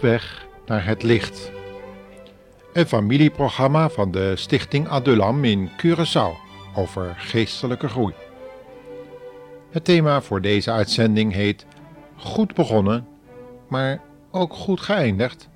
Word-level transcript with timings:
Weg 0.00 0.46
naar 0.66 0.84
het 0.86 1.02
licht. 1.02 1.50
Een 2.72 2.86
familieprogramma 2.86 3.88
van 3.88 4.10
de 4.10 4.36
Stichting 4.36 4.88
Adulam 4.88 5.44
in 5.44 5.70
Curaçao 5.70 6.36
over 6.74 7.14
geestelijke 7.16 7.88
groei. 7.88 8.14
Het 9.70 9.84
thema 9.84 10.20
voor 10.20 10.40
deze 10.40 10.70
uitzending 10.70 11.32
heet 11.32 11.66
Goed 12.16 12.54
begonnen, 12.54 13.06
maar 13.68 14.00
ook 14.30 14.54
goed 14.54 14.80
geëindigd. 14.80 15.48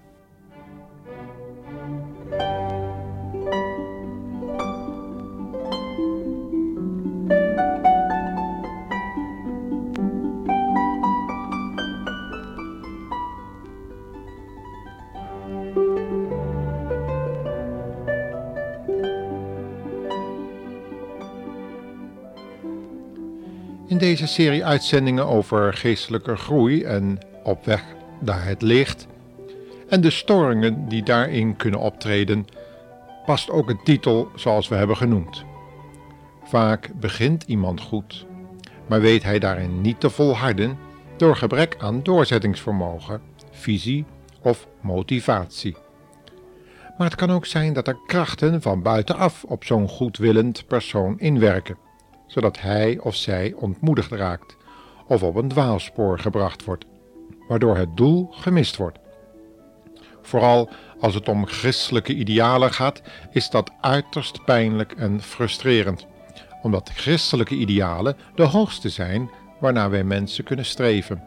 Deze 24.03 24.27
serie 24.27 24.64
uitzendingen 24.64 25.27
over 25.27 25.75
geestelijke 25.75 26.36
groei 26.36 26.84
en 26.84 27.19
op 27.42 27.64
weg 27.64 27.84
naar 28.20 28.44
het 28.44 28.62
licht 28.62 29.06
en 29.89 30.00
de 30.00 30.11
storingen 30.11 30.89
die 30.89 31.03
daarin 31.03 31.56
kunnen 31.56 31.81
optreden, 31.81 32.47
past 33.27 33.50
ook 33.50 33.69
een 33.69 33.83
titel 33.84 34.31
zoals 34.34 34.69
we 34.69 34.75
hebben 34.75 34.97
genoemd. 34.97 35.44
Vaak 36.44 36.91
begint 37.00 37.42
iemand 37.42 37.81
goed, 37.81 38.27
maar 38.86 39.00
weet 39.00 39.22
hij 39.22 39.39
daarin 39.39 39.81
niet 39.81 40.00
te 40.00 40.11
volharden 40.11 40.78
door 41.16 41.37
gebrek 41.37 41.77
aan 41.78 42.03
doorzettingsvermogen, 42.03 43.20
visie 43.50 44.05
of 44.41 44.66
motivatie. 44.81 45.77
Maar 46.98 47.06
het 47.06 47.16
kan 47.16 47.31
ook 47.31 47.47
zijn 47.47 47.72
dat 47.72 47.89
er 47.89 47.98
krachten 48.06 48.62
van 48.62 48.83
buitenaf 48.83 49.44
op 49.44 49.64
zo'n 49.64 49.89
goedwillend 49.89 50.66
persoon 50.66 51.19
inwerken 51.19 51.91
zodat 52.33 52.61
hij 52.61 52.98
of 52.98 53.14
zij 53.14 53.52
ontmoedigd 53.56 54.11
raakt 54.11 54.56
of 55.06 55.22
op 55.22 55.34
een 55.34 55.48
dwaalspoor 55.48 56.19
gebracht 56.19 56.64
wordt, 56.64 56.84
waardoor 57.48 57.77
het 57.77 57.97
doel 57.97 58.28
gemist 58.30 58.77
wordt. 58.77 58.98
Vooral 60.22 60.70
als 61.00 61.14
het 61.14 61.28
om 61.28 61.47
christelijke 61.47 62.14
idealen 62.14 62.72
gaat, 62.72 63.03
is 63.30 63.50
dat 63.50 63.70
uiterst 63.80 64.44
pijnlijk 64.44 64.92
en 64.92 65.20
frustrerend, 65.20 66.06
omdat 66.62 66.91
christelijke 66.94 67.55
idealen 67.55 68.16
de 68.34 68.44
hoogste 68.44 68.88
zijn 68.88 69.30
waarnaar 69.60 69.91
wij 69.91 70.05
mensen 70.05 70.44
kunnen 70.44 70.64
streven. 70.64 71.22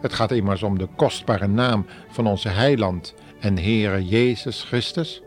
Het 0.00 0.12
gaat 0.12 0.30
immers 0.30 0.62
om 0.62 0.78
de 0.78 0.88
kostbare 0.96 1.46
naam 1.46 1.86
van 2.08 2.26
onze 2.26 2.48
Heiland 2.48 3.14
en 3.40 3.58
Heere 3.58 4.06
Jezus 4.06 4.62
Christus. 4.62 5.23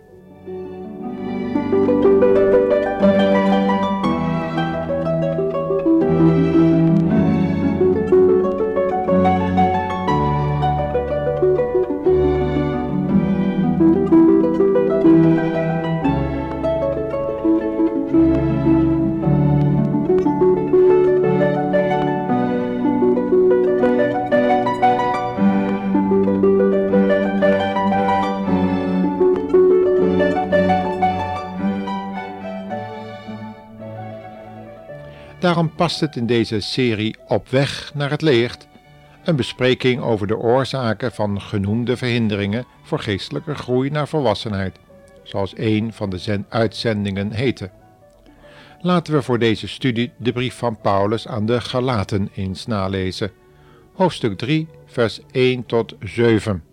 Het 35.88 36.16
in 36.16 36.26
deze 36.26 36.60
serie 36.60 37.16
Op 37.28 37.50
weg 37.50 37.92
naar 37.94 38.10
het 38.10 38.22
licht 38.22 38.68
een 39.24 39.36
bespreking 39.36 40.02
over 40.02 40.28
de 40.28 40.38
oorzaken 40.38 41.12
van 41.12 41.42
genoemde 41.42 41.98
verhinderingen 41.98 42.66
voor 42.84 43.00
geestelijke 43.00 43.56
groei 43.56 43.90
naar 43.90 44.08
volwassenheid, 44.08 44.80
zoals 45.24 45.54
een 45.58 45.94
van 45.94 46.10
de 46.10 46.44
uitzendingen 46.50 47.32
heette. 47.32 47.70
Laten 48.82 49.14
we 49.14 49.22
voor 49.22 49.40
deze 49.40 49.68
studie 49.68 50.12
de 50.18 50.32
brief 50.32 50.56
van 50.56 50.82
Paulus 50.82 51.28
aan 51.28 51.46
de 51.46 51.62
Galaten 51.62 52.30
eens 52.36 52.66
nalezen, 52.66 53.32
hoofdstuk 53.94 54.38
3, 54.38 54.68
vers 54.86 55.20
1 55.32 55.66
tot 55.66 55.96
7, 56.00 56.64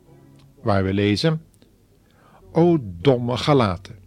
waar 0.63 0.85
we 0.85 0.95
lezen: 0.95 1.43
O 2.53 2.79
domme 2.81 3.37
Galaten, 3.37 3.99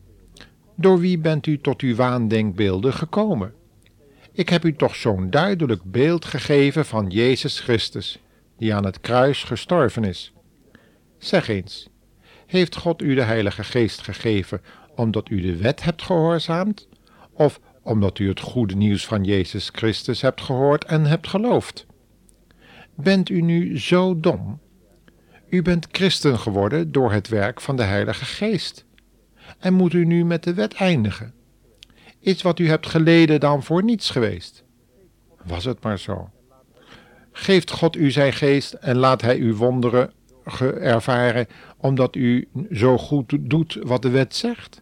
door 0.75 1.00
wie 1.00 1.18
bent 1.18 1.45
u 1.45 1.62
tot 1.62 1.81
uw 1.81 1.95
waandenkbeelden 1.95 2.94
gekomen? 2.94 3.53
Ik 4.38 4.50
heb 4.50 4.66
u 4.66 4.75
toch 4.75 4.96
zo'n 4.96 5.30
duidelijk 5.30 5.84
beeld 5.84 6.25
gegeven 6.25 6.86
van 6.86 7.08
Jezus 7.08 7.59
Christus, 7.59 8.20
die 8.58 8.74
aan 8.74 8.86
het 8.86 9.00
kruis 9.02 9.44
gestorven 9.44 10.03
is. 10.03 10.34
Zeg 11.18 11.48
eens, 11.48 11.90
heeft 12.46 12.75
God 12.75 13.02
u 13.02 13.16
de 13.16 13.22
Heilige 13.22 13.64
Geest 13.64 14.02
gegeven 14.02 14.62
omdat 14.96 15.30
u 15.30 15.42
de 15.42 15.58
wet 15.58 15.84
hebt 15.84 16.02
gehoorzaamd, 16.02 16.88
of 17.34 17.59
omdat 17.84 18.20
u 18.20 18.28
het 18.28 18.40
goede 18.40 18.75
nieuws 18.75 19.06
van 19.06 19.24
Jezus 19.24 19.70
Christus 19.72 20.22
hebt 20.22 20.42
gehoord 20.42 20.86
en 20.86 21.06
hebt 21.06 21.28
geloofd? 21.28 21.86
Bent 22.96 23.30
u 23.30 23.42
nu 23.42 23.80
zo 23.80 24.19
dom? 24.19 24.59
U 25.50 25.62
bent 25.62 25.88
christen 25.92 26.40
geworden 26.40 26.92
door 26.92 27.12
het 27.12 27.28
werk 27.28 27.62
van 27.62 27.75
de 27.75 27.84
Heilige 27.84 28.25
Geest. 28.25 28.86
En 29.59 29.74
moet 29.74 29.94
u 29.94 30.06
nu 30.06 30.25
met 30.25 30.44
de 30.44 30.54
wet 30.54 30.74
eindigen? 30.74 31.34
Is 32.27 32.41
wat 32.41 32.59
u 32.59 32.67
hebt 32.67 32.88
geleden 32.88 33.39
dan 33.39 33.63
voor 33.63 33.83
niets 33.83 34.09
geweest? 34.09 34.63
Was 35.43 35.65
het 35.65 35.83
maar 35.83 35.99
zo. 35.99 36.29
Geeft 37.31 37.71
God 37.71 37.95
u 37.95 38.11
zijn 38.11 38.33
geest 38.33 38.73
en 38.73 38.97
laat 38.97 39.21
hij 39.21 39.38
uw 39.38 39.55
wonderen 39.55 40.11
ervaren, 40.79 41.47
omdat 41.77 42.15
u 42.15 42.47
zo 42.71 42.97
goed 42.97 43.38
doet 43.39 43.77
wat 43.81 44.01
de 44.01 44.09
wet 44.09 44.35
zegt? 44.35 44.81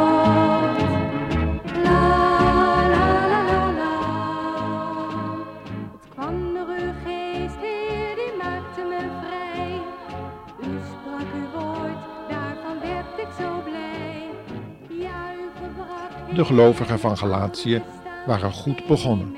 gelovigen 16.35 16.99
van 16.99 17.17
Galatië 17.17 17.81
waren 18.25 18.51
goed 18.51 18.85
begonnen, 18.87 19.35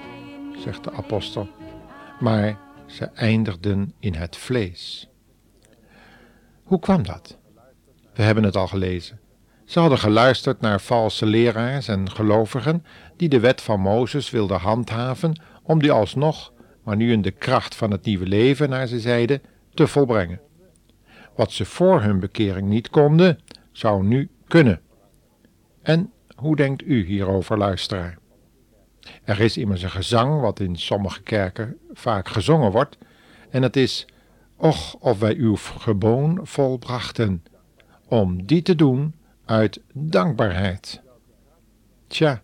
zegt 0.57 0.83
de 0.83 0.91
apostel, 0.91 1.47
maar 2.19 2.57
ze 2.85 3.05
eindigden 3.05 3.93
in 3.99 4.13
het 4.13 4.37
vlees. 4.37 5.09
Hoe 6.63 6.79
kwam 6.79 7.03
dat? 7.03 7.37
We 8.13 8.21
hebben 8.21 8.43
het 8.43 8.55
al 8.55 8.67
gelezen. 8.67 9.19
Ze 9.65 9.79
hadden 9.79 9.97
geluisterd 9.97 10.61
naar 10.61 10.81
valse 10.81 11.25
leraars 11.25 11.87
en 11.87 12.11
gelovigen 12.11 12.85
die 13.17 13.29
de 13.29 13.39
wet 13.39 13.61
van 13.61 13.79
Mozes 13.79 14.29
wilden 14.29 14.59
handhaven 14.59 15.41
om 15.63 15.79
die 15.79 15.91
alsnog, 15.91 16.53
maar 16.83 16.95
nu 16.95 17.11
in 17.11 17.21
de 17.21 17.31
kracht 17.31 17.75
van 17.75 17.91
het 17.91 18.05
nieuwe 18.05 18.25
leven, 18.25 18.69
naar 18.69 18.87
ze 18.87 18.99
zeiden, 18.99 19.41
te 19.73 19.87
volbrengen. 19.87 20.39
Wat 21.35 21.51
ze 21.51 21.65
voor 21.65 22.01
hun 22.01 22.19
bekering 22.19 22.67
niet 22.67 22.89
konden, 22.89 23.39
zou 23.71 24.03
nu 24.03 24.29
kunnen. 24.47 24.81
En 25.81 26.11
hoe 26.35 26.55
denkt 26.55 26.83
u 26.85 27.05
hierover, 27.05 27.57
luisteraar? 27.57 28.17
Er 29.23 29.39
is 29.39 29.57
immers 29.57 29.81
een 29.81 29.89
gezang 29.89 30.41
wat 30.41 30.59
in 30.59 30.75
sommige 30.75 31.21
kerken 31.21 31.77
vaak 31.93 32.27
gezongen 32.27 32.71
wordt, 32.71 32.97
en 33.49 33.61
het 33.61 33.75
is: 33.75 34.05
Och, 34.55 34.93
of 34.93 35.19
wij 35.19 35.35
uw 35.35 35.55
geboon 35.55 36.39
volbrachten, 36.43 37.43
om 38.07 38.45
die 38.45 38.61
te 38.61 38.75
doen 38.75 39.15
uit 39.45 39.81
dankbaarheid. 39.93 41.01
Tja, 42.07 42.41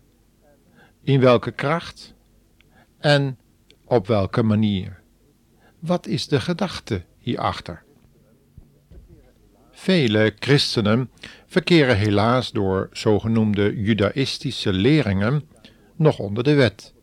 in 1.02 1.20
welke 1.20 1.50
kracht 1.50 2.14
en 2.98 3.38
op 3.84 4.06
welke 4.06 4.42
manier? 4.42 5.00
Wat 5.78 6.06
is 6.06 6.28
de 6.28 6.40
gedachte 6.40 7.04
hierachter? 7.18 7.82
Vele 9.80 10.32
christenen 10.38 11.10
verkeren 11.46 11.96
helaas 11.96 12.52
door 12.52 12.88
zogenoemde 12.92 13.82
judaïstische 13.82 14.72
leringen 14.72 15.48
nog 15.96 16.18
onder 16.18 16.44
de 16.44 16.54
wet 16.54 16.94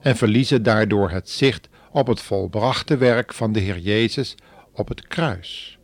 en 0.00 0.16
verliezen 0.16 0.62
daardoor 0.62 1.10
het 1.10 1.30
zicht 1.30 1.68
op 1.92 2.06
het 2.06 2.20
volbrachte 2.20 2.96
werk 2.96 3.34
van 3.34 3.52
de 3.52 3.60
Heer 3.60 3.78
Jezus 3.78 4.34
op 4.72 4.88
het 4.88 5.06
kruis. 5.06 5.78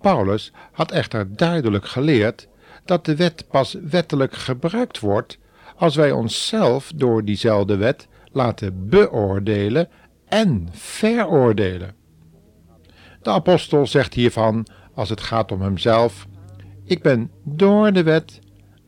Paulus 0.00 0.52
had 0.72 0.92
echter 0.92 1.36
duidelijk 1.36 1.86
geleerd 1.86 2.48
dat 2.84 3.04
de 3.04 3.16
wet 3.16 3.44
pas 3.48 3.76
wettelijk 3.82 4.34
gebruikt 4.34 5.00
wordt 5.00 5.38
als 5.76 5.96
wij 5.96 6.12
onszelf 6.12 6.92
door 6.94 7.24
diezelfde 7.24 7.76
wet 7.76 8.08
laten 8.32 8.88
beoordelen 8.88 9.88
en 10.28 10.68
veroordelen. 10.72 11.94
De 13.22 13.30
apostel 13.30 13.86
zegt 13.86 14.14
hiervan, 14.14 14.66
als 15.00 15.08
het 15.08 15.20
gaat 15.20 15.52
om 15.52 15.62
hemzelf, 15.62 16.26
ik 16.84 17.02
ben 17.02 17.30
door 17.44 17.92
de 17.92 18.02
wet 18.02 18.38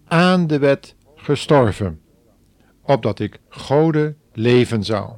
aan 0.06 0.46
de 0.46 0.58
wet 0.58 0.94
gestorven, 1.16 2.00
opdat 2.82 3.18
ik 3.18 3.40
Gode 3.48 4.16
leven 4.32 4.84
zou. 4.84 5.10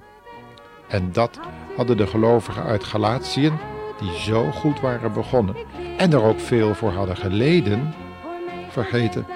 En 0.89 1.13
dat 1.13 1.41
hadden 1.77 1.97
de 1.97 2.07
gelovigen 2.07 2.63
uit 2.63 2.85
Galatiën, 2.85 3.53
die 4.01 4.19
zo 4.19 4.51
goed 4.51 4.81
waren 4.81 5.13
begonnen 5.13 5.57
en 5.97 6.13
er 6.13 6.23
ook 6.23 6.41
veel 6.41 6.75
voor 6.75 6.93
hadden 6.93 7.17
geleden, 7.17 7.95
vergeten. 8.69 9.27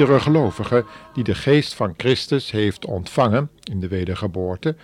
Iedere 0.00 0.20
gelovige 0.20 0.84
die 1.12 1.24
de 1.24 1.34
geest 1.34 1.74
van 1.74 1.94
Christus 1.96 2.50
heeft 2.50 2.84
ontvangen 2.84 3.50
in 3.62 3.80
de 3.80 3.88
wedergeboorte, 3.88 4.76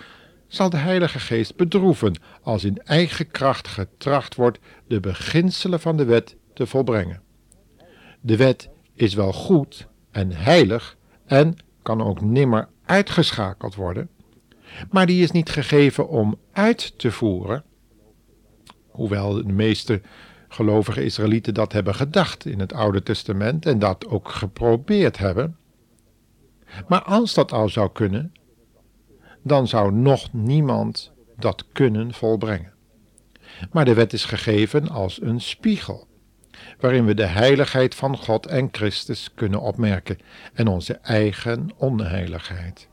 zal 0.46 0.70
de 0.70 0.76
Heilige 0.76 1.18
Geest 1.18 1.56
bedroeven 1.56 2.20
als 2.42 2.64
in 2.64 2.78
eigen 2.84 3.30
kracht 3.30 3.68
getracht 3.68 4.34
wordt 4.34 4.58
de 4.86 5.00
beginselen 5.00 5.80
van 5.80 5.96
de 5.96 6.04
wet 6.04 6.36
te 6.54 6.66
volbrengen. 6.66 7.22
De 8.20 8.36
wet 8.36 8.68
is 8.94 9.14
wel 9.14 9.32
goed 9.32 9.88
en 10.10 10.32
heilig 10.32 10.96
en 11.26 11.56
kan 11.82 12.02
ook 12.02 12.20
nimmer 12.20 12.68
uitgeschakeld 12.84 13.74
worden, 13.74 14.08
maar 14.90 15.06
die 15.06 15.22
is 15.22 15.30
niet 15.30 15.50
gegeven 15.50 16.08
om 16.08 16.38
uit 16.52 16.98
te 16.98 17.10
voeren, 17.10 17.64
hoewel 18.88 19.32
de 19.32 19.52
meeste 19.52 20.00
gelovige 20.56 21.04
Israëlieten 21.04 21.54
dat 21.54 21.72
hebben 21.72 21.94
gedacht 21.94 22.46
in 22.46 22.60
het 22.60 22.72
Oude 22.72 23.02
Testament 23.02 23.66
en 23.66 23.78
dat 23.78 24.06
ook 24.06 24.28
geprobeerd 24.28 25.18
hebben. 25.18 25.56
Maar 26.88 27.02
als 27.02 27.34
dat 27.34 27.52
al 27.52 27.68
zou 27.68 27.92
kunnen, 27.92 28.32
dan 29.42 29.68
zou 29.68 29.92
nog 29.92 30.32
niemand 30.32 31.12
dat 31.36 31.64
kunnen 31.72 32.14
volbrengen. 32.14 32.72
Maar 33.72 33.84
de 33.84 33.94
wet 33.94 34.12
is 34.12 34.24
gegeven 34.24 34.88
als 34.88 35.22
een 35.22 35.40
spiegel, 35.40 36.06
waarin 36.80 37.04
we 37.04 37.14
de 37.14 37.26
heiligheid 37.26 37.94
van 37.94 38.16
God 38.16 38.46
en 38.46 38.68
Christus 38.72 39.30
kunnen 39.34 39.60
opmerken 39.60 40.18
en 40.52 40.66
onze 40.66 40.94
eigen 40.94 41.70
onheiligheid. 41.76 42.88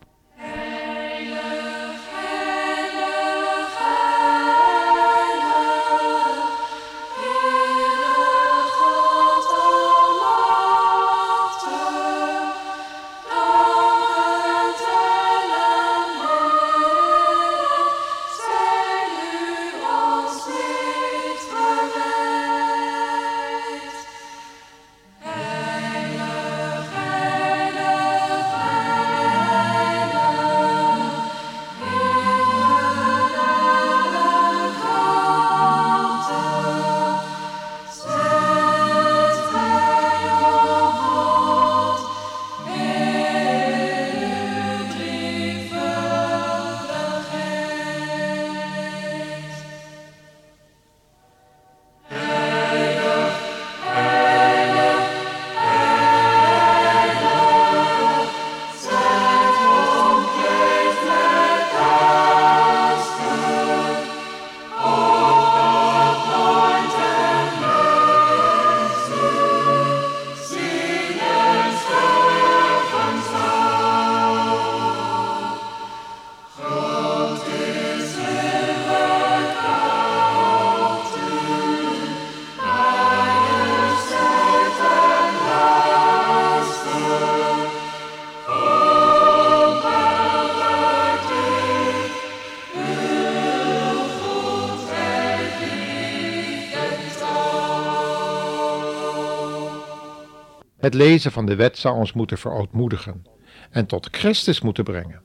Het 100.83 100.93
lezen 100.93 101.31
van 101.31 101.45
de 101.45 101.55
wet 101.55 101.77
zou 101.77 101.95
ons 101.97 102.13
moeten 102.13 102.37
verootmoedigen 102.37 103.25
en 103.69 103.85
tot 103.85 104.07
Christus 104.11 104.61
moeten 104.61 104.83
brengen. 104.83 105.21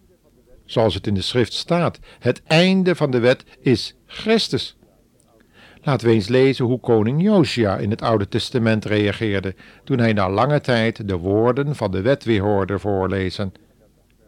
Zoals 0.64 0.94
het 0.94 1.06
in 1.06 1.14
de 1.14 1.22
schrift 1.22 1.52
staat, 1.52 1.98
het 2.18 2.42
einde 2.46 2.94
van 2.94 3.10
de 3.10 3.18
wet 3.18 3.44
is 3.60 3.94
Christus. 4.06 4.76
Laten 5.82 6.06
we 6.06 6.12
eens 6.12 6.28
lezen 6.28 6.64
hoe 6.64 6.80
koning 6.80 7.22
Josia 7.22 7.76
in 7.76 7.90
het 7.90 8.02
Oude 8.02 8.28
Testament 8.28 8.84
reageerde 8.84 9.54
toen 9.84 9.98
hij 9.98 10.12
na 10.12 10.30
lange 10.30 10.60
tijd 10.60 11.08
de 11.08 11.16
woorden 11.16 11.76
van 11.76 11.90
de 11.90 12.00
wet 12.00 12.24
weer 12.24 12.42
hoorde 12.42 12.78
voorlezen. 12.78 13.52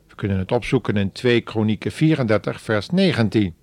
We 0.09 0.15
kunnen 0.15 0.39
het 0.39 0.53
opzoeken 0.53 0.97
in 0.97 1.13
2 1.13 1.41
Kronieken 1.41 1.93
34 1.93 2.61
vers 2.61 2.91
19. 2.91 3.55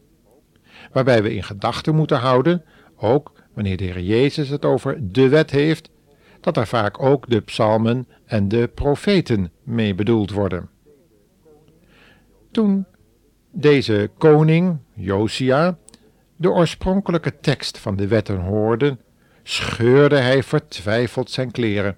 Waarbij 0.91 1.23
we 1.23 1.35
in 1.35 1.43
gedachten 1.43 1.95
moeten 1.95 2.17
houden, 2.17 2.63
ook 2.95 3.31
wanneer 3.53 3.77
de 3.77 3.83
Heer 3.83 4.01
Jezus 4.01 4.49
het 4.49 4.65
over 4.65 4.97
de 5.01 5.29
wet 5.29 5.51
heeft, 5.51 5.89
dat 6.47 6.57
er 6.57 6.67
vaak 6.67 7.01
ook 7.01 7.29
de 7.29 7.41
psalmen 7.41 8.07
en 8.25 8.47
de 8.47 8.67
profeten 8.67 9.51
mee 9.63 9.95
bedoeld 9.95 10.31
worden. 10.31 10.69
Toen 12.51 12.85
deze 13.51 14.09
koning, 14.17 14.77
Josia, 14.93 15.77
de 16.35 16.51
oorspronkelijke 16.51 17.39
tekst 17.39 17.77
van 17.77 17.95
de 17.95 18.07
wetten 18.07 18.39
hoorde, 18.39 18.97
scheurde 19.43 20.17
hij 20.17 20.43
vertwijfeld 20.43 21.31
zijn 21.31 21.51
kleren 21.51 21.97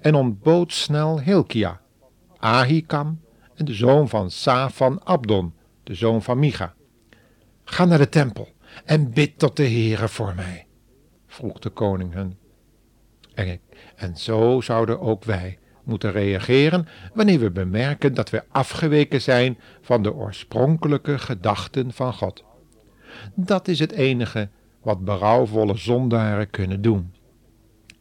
en 0.00 0.14
ontbood 0.14 0.72
snel 0.72 1.20
Hilkia, 1.20 1.80
Ahikam 2.36 3.20
en 3.54 3.64
de 3.64 3.74
zoon 3.74 4.08
van 4.08 4.30
Safan 4.30 5.04
Abdon, 5.04 5.54
de 5.82 5.94
zoon 5.94 6.22
van 6.22 6.38
Micha. 6.38 6.74
Ga 7.64 7.84
naar 7.84 7.98
de 7.98 8.08
tempel 8.08 8.48
en 8.84 9.10
bid 9.10 9.38
tot 9.38 9.56
de 9.56 9.68
Heere 9.68 10.08
voor 10.08 10.34
mij, 10.34 10.66
vroeg 11.26 11.58
de 11.58 11.70
koning 11.70 12.12
hen. 12.12 12.38
En, 13.96 14.16
zo 14.16 14.60
zouden 14.60 15.00
ook 15.00 15.24
wij 15.24 15.58
moeten 15.84 16.12
reageren 16.12 16.88
wanneer 17.14 17.38
we 17.38 17.50
bemerken 17.50 18.14
dat 18.14 18.30
we 18.30 18.44
afgeweken 18.48 19.20
zijn 19.20 19.58
van 19.80 20.02
de 20.02 20.14
oorspronkelijke 20.14 21.18
gedachten 21.18 21.92
van 21.92 22.12
God. 22.12 22.44
Dat 23.34 23.68
is 23.68 23.78
het 23.78 23.92
enige 23.92 24.48
wat 24.82 25.04
berouwvolle 25.04 25.76
zondaren 25.76 26.50
kunnen 26.50 26.82
doen. 26.82 27.14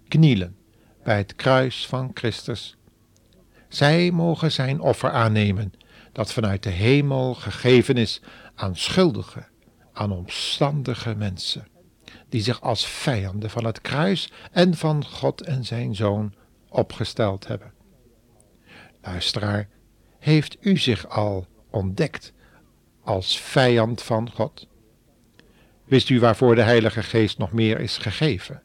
Knielen 0.07 0.55
bij 1.03 1.17
het 1.17 1.35
kruis 1.35 1.87
van 1.87 2.11
Christus. 2.13 2.77
Zij 3.67 4.11
mogen 4.11 4.51
zijn 4.51 4.79
offer 4.79 5.11
aannemen, 5.11 5.73
dat 6.11 6.33
vanuit 6.33 6.63
de 6.63 6.69
hemel 6.69 7.33
gegeven 7.33 7.97
is 7.97 8.21
aan 8.55 8.75
schuldige, 8.75 9.45
aan 9.93 10.11
omstandige 10.11 11.15
mensen, 11.15 11.67
die 12.29 12.41
zich 12.41 12.61
als 12.61 12.87
vijanden 12.87 13.49
van 13.49 13.65
het 13.65 13.81
kruis 13.81 14.31
en 14.51 14.73
van 14.73 15.05
God 15.05 15.41
en 15.41 15.65
zijn 15.65 15.95
Zoon 15.95 16.33
opgesteld 16.69 17.47
hebben. 17.47 17.73
Luisteraar, 19.01 19.69
heeft 20.19 20.57
u 20.59 20.77
zich 20.77 21.09
al 21.09 21.47
ontdekt 21.69 22.33
als 23.03 23.39
vijand 23.39 24.01
van 24.01 24.31
God? 24.31 24.67
Wist 25.83 26.09
u 26.09 26.19
waarvoor 26.19 26.55
de 26.55 26.61
Heilige 26.61 27.03
Geest 27.03 27.37
nog 27.37 27.51
meer 27.51 27.79
is 27.79 27.97
gegeven? 27.97 28.63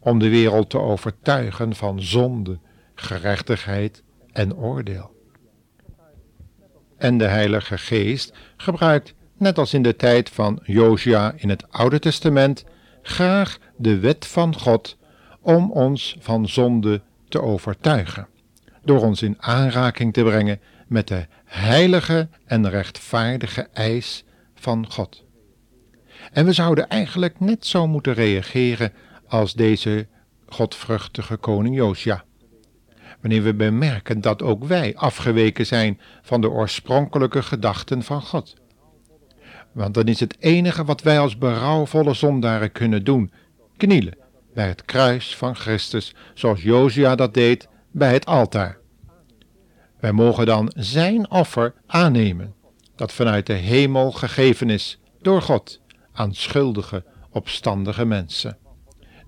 Om 0.00 0.18
de 0.18 0.28
wereld 0.28 0.70
te 0.70 0.78
overtuigen 0.78 1.74
van 1.74 2.02
zonde, 2.02 2.58
gerechtigheid 2.94 4.02
en 4.32 4.56
oordeel. 4.56 5.10
En 6.96 7.18
de 7.18 7.26
Heilige 7.26 7.78
Geest 7.78 8.32
gebruikt, 8.56 9.14
net 9.42 9.58
als 9.58 9.74
in 9.74 9.82
de 9.82 9.96
tijd 9.96 10.30
van 10.30 10.60
Josia 10.64 11.34
in 11.36 11.48
het 11.48 11.64
Oude 11.70 11.98
Testament, 11.98 12.64
graag 13.02 13.58
de 13.76 13.98
wet 13.98 14.26
van 14.26 14.58
God 14.58 14.96
om 15.40 15.70
ons 15.70 16.16
van 16.20 16.48
zonde 16.48 17.00
te 17.28 17.42
overtuigen, 17.42 18.28
door 18.84 19.00
ons 19.00 19.22
in 19.22 19.36
aanraking 19.38 20.12
te 20.12 20.22
brengen 20.22 20.60
met 20.86 21.08
de 21.08 21.26
heilige 21.44 22.28
en 22.46 22.70
rechtvaardige 22.70 23.68
eis 23.72 24.24
van 24.54 24.90
God. 24.90 25.24
En 26.32 26.44
we 26.44 26.52
zouden 26.52 26.88
eigenlijk 26.88 27.40
net 27.40 27.66
zo 27.66 27.86
moeten 27.86 28.14
reageren 28.14 28.92
als 29.28 29.54
deze 29.54 30.06
godvruchtige 30.46 31.36
koning 31.36 31.76
Josia. 31.76 32.24
Wanneer 33.20 33.42
we 33.42 33.54
bemerken 33.54 34.20
dat 34.20 34.42
ook 34.42 34.64
wij 34.64 34.96
afgeweken 34.96 35.66
zijn 35.66 36.00
van 36.22 36.40
de 36.40 36.50
oorspronkelijke 36.50 37.42
gedachten 37.42 38.02
van 38.02 38.22
God. 38.22 38.60
Want 39.72 39.94
dan 39.94 40.04
is 40.04 40.20
het 40.20 40.36
enige 40.38 40.84
wat 40.84 41.02
wij 41.02 41.18
als 41.18 41.38
berouwvolle 41.38 42.14
zondaren 42.14 42.72
kunnen 42.72 43.04
doen, 43.04 43.32
knielen 43.76 44.16
bij 44.54 44.68
het 44.68 44.84
kruis 44.84 45.36
van 45.36 45.56
Christus, 45.56 46.14
zoals 46.34 46.62
Josia 46.62 47.14
dat 47.14 47.34
deed 47.34 47.68
bij 47.90 48.12
het 48.12 48.26
altaar. 48.26 48.78
Wij 50.00 50.12
mogen 50.12 50.46
dan 50.46 50.72
zijn 50.76 51.30
offer 51.30 51.74
aannemen, 51.86 52.54
dat 52.96 53.12
vanuit 53.12 53.46
de 53.46 53.52
hemel 53.52 54.12
gegeven 54.12 54.70
is 54.70 54.98
door 55.20 55.42
God 55.42 55.80
aan 56.12 56.34
schuldige, 56.34 57.04
opstandige 57.30 58.04
mensen, 58.04 58.58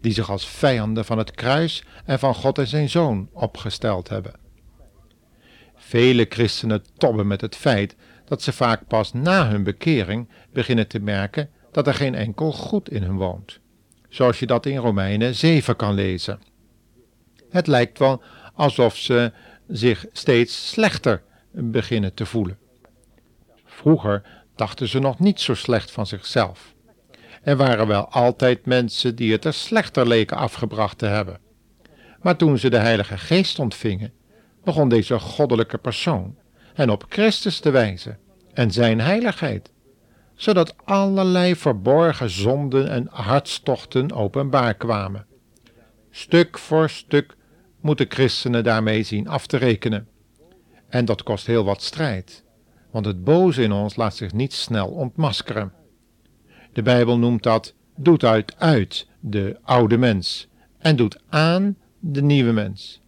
die 0.00 0.12
zich 0.12 0.30
als 0.30 0.48
vijanden 0.48 1.04
van 1.04 1.18
het 1.18 1.30
kruis 1.30 1.84
en 2.04 2.18
van 2.18 2.34
God 2.34 2.58
en 2.58 2.66
zijn 2.66 2.88
Zoon 2.90 3.28
opgesteld 3.32 4.08
hebben. 4.08 4.34
Vele 5.76 6.26
christenen 6.28 6.84
tobben 6.96 7.26
met 7.26 7.40
het 7.40 7.56
feit 7.56 7.96
dat 8.24 8.42
ze 8.42 8.52
vaak 8.52 8.86
pas 8.86 9.12
na 9.12 9.48
hun 9.48 9.62
bekering 9.62 10.28
beginnen 10.52 10.88
te 10.88 10.98
merken 11.00 11.50
dat 11.72 11.86
er 11.86 11.94
geen 11.94 12.14
enkel 12.14 12.52
goed 12.52 12.90
in 12.90 13.02
hun 13.02 13.16
woont, 13.16 13.60
zoals 14.08 14.38
je 14.38 14.46
dat 14.46 14.66
in 14.66 14.76
Romeinen 14.76 15.34
7 15.34 15.76
kan 15.76 15.94
lezen. 15.94 16.40
Het 17.50 17.66
lijkt 17.66 17.98
wel 17.98 18.22
alsof 18.54 18.96
ze 18.96 19.32
zich 19.68 20.06
steeds 20.12 20.68
slechter 20.68 21.22
beginnen 21.50 22.14
te 22.14 22.26
voelen. 22.26 22.58
Vroeger 23.64 24.22
dachten 24.56 24.88
ze 24.88 24.98
nog 24.98 25.18
niet 25.18 25.40
zo 25.40 25.54
slecht 25.54 25.90
van 25.90 26.06
zichzelf. 26.06 26.74
Er 27.42 27.56
waren 27.56 27.86
wel 27.86 28.08
altijd 28.08 28.66
mensen 28.66 29.16
die 29.16 29.32
het 29.32 29.44
er 29.44 29.54
slechter 29.54 30.06
leken 30.06 30.36
afgebracht 30.36 30.98
te 30.98 31.06
hebben. 31.06 31.40
Maar 32.22 32.36
toen 32.36 32.58
ze 32.58 32.70
de 32.70 32.78
Heilige 32.78 33.18
Geest 33.18 33.58
ontvingen, 33.58 34.12
begon 34.64 34.88
deze 34.88 35.18
goddelijke 35.18 35.78
persoon 35.78 36.36
hen 36.74 36.90
op 36.90 37.04
Christus 37.08 37.60
te 37.60 37.70
wijzen 37.70 38.18
en 38.52 38.70
zijn 38.70 39.00
heiligheid, 39.00 39.72
zodat 40.34 40.74
allerlei 40.84 41.56
verborgen 41.56 42.30
zonden 42.30 42.88
en 42.90 43.08
hartstochten 43.10 44.12
openbaar 44.12 44.74
kwamen. 44.74 45.26
Stuk 46.10 46.58
voor 46.58 46.90
stuk 46.90 47.36
moeten 47.80 48.06
christenen 48.08 48.64
daarmee 48.64 49.02
zien 49.02 49.28
af 49.28 49.46
te 49.46 49.56
rekenen. 49.56 50.08
En 50.88 51.04
dat 51.04 51.22
kost 51.22 51.46
heel 51.46 51.64
wat 51.64 51.82
strijd, 51.82 52.44
want 52.90 53.06
het 53.06 53.24
boze 53.24 53.62
in 53.62 53.72
ons 53.72 53.96
laat 53.96 54.16
zich 54.16 54.32
niet 54.32 54.52
snel 54.52 54.88
ontmaskeren. 54.88 55.72
De 56.72 56.82
Bijbel 56.82 57.18
noemt 57.18 57.42
dat 57.42 57.74
doet 57.96 58.24
uit 58.24 58.54
uit 58.58 59.06
de 59.20 59.58
oude 59.62 59.96
mens 59.96 60.48
en 60.78 60.96
doet 60.96 61.18
aan 61.28 61.76
de 61.98 62.22
nieuwe 62.22 62.52
mens. 62.52 63.03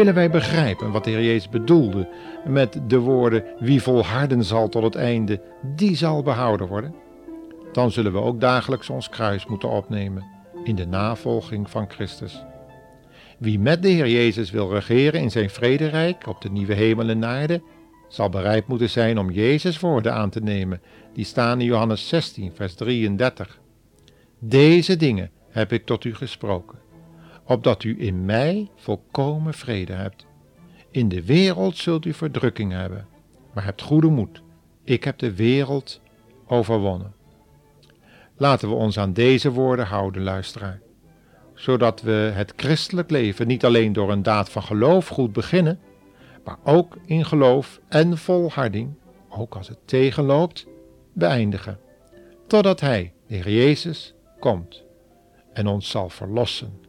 Willen 0.00 0.14
wij 0.14 0.30
begrijpen 0.30 0.90
wat 0.90 1.04
de 1.04 1.10
Heer 1.10 1.24
Jezus 1.24 1.48
bedoelde 1.48 2.08
met 2.46 2.80
de 2.86 2.98
woorden 2.98 3.44
wie 3.58 3.82
volharden 3.82 4.44
zal 4.44 4.68
tot 4.68 4.82
het 4.82 4.94
einde, 4.94 5.40
die 5.62 5.96
zal 5.96 6.22
behouden 6.22 6.66
worden, 6.66 6.94
dan 7.72 7.90
zullen 7.90 8.12
we 8.12 8.18
ook 8.18 8.40
dagelijks 8.40 8.90
ons 8.90 9.08
kruis 9.08 9.46
moeten 9.46 9.68
opnemen 9.68 10.24
in 10.64 10.74
de 10.74 10.86
navolging 10.86 11.70
van 11.70 11.90
Christus. 11.90 12.44
Wie 13.38 13.58
met 13.58 13.82
de 13.82 13.88
Heer 13.88 14.08
Jezus 14.08 14.50
wil 14.50 14.72
regeren 14.72 15.20
in 15.20 15.30
zijn 15.30 15.50
vrederijk 15.50 16.26
op 16.26 16.40
de 16.40 16.50
nieuwe 16.50 16.74
hemel 16.74 17.08
en 17.08 17.24
aarde, 17.24 17.62
zal 18.08 18.28
bereid 18.28 18.66
moeten 18.66 18.90
zijn 18.90 19.18
om 19.18 19.30
Jezus 19.30 19.80
woorden 19.80 20.14
aan 20.14 20.30
te 20.30 20.40
nemen, 20.40 20.82
die 21.12 21.24
staan 21.24 21.60
in 21.60 21.66
Johannes 21.66 22.08
16, 22.08 22.52
vers 22.54 22.74
33. 22.74 23.60
Deze 24.38 24.96
dingen 24.96 25.30
heb 25.50 25.72
ik 25.72 25.86
tot 25.86 26.04
u 26.04 26.14
gesproken 26.14 26.78
opdat 27.50 27.84
u 27.84 27.96
in 27.98 28.24
mij 28.24 28.70
volkomen 28.76 29.54
vrede 29.54 29.92
hebt. 29.92 30.26
In 30.90 31.08
de 31.08 31.24
wereld 31.24 31.76
zult 31.76 32.04
u 32.04 32.12
verdrukking 32.12 32.72
hebben, 32.72 33.06
maar 33.54 33.64
hebt 33.64 33.82
goede 33.82 34.06
moed. 34.06 34.42
Ik 34.84 35.04
heb 35.04 35.18
de 35.18 35.34
wereld 35.34 36.00
overwonnen. 36.46 37.14
Laten 38.36 38.68
we 38.68 38.74
ons 38.74 38.98
aan 38.98 39.12
deze 39.12 39.52
woorden 39.52 39.86
houden, 39.86 40.22
luisteraar, 40.22 40.80
zodat 41.54 42.02
we 42.02 42.30
het 42.34 42.52
christelijk 42.56 43.10
leven 43.10 43.46
niet 43.46 43.64
alleen 43.64 43.92
door 43.92 44.10
een 44.10 44.22
daad 44.22 44.50
van 44.50 44.62
geloof 44.62 45.08
goed 45.08 45.32
beginnen, 45.32 45.80
maar 46.44 46.58
ook 46.64 46.96
in 47.04 47.24
geloof 47.24 47.80
en 47.88 48.18
volharding, 48.18 48.94
ook 49.28 49.54
als 49.54 49.68
het 49.68 49.78
tegenloopt, 49.84 50.66
beëindigen, 51.12 51.78
totdat 52.46 52.80
Hij, 52.80 53.12
de 53.26 53.34
Heer 53.34 53.50
Jezus, 53.50 54.14
komt 54.38 54.84
en 55.52 55.66
ons 55.66 55.90
zal 55.90 56.08
verlossen 56.08 56.88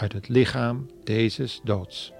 uit 0.00 0.12
het 0.12 0.28
lichaam 0.28 0.86
deze 1.04 1.48
doods. 1.62 2.12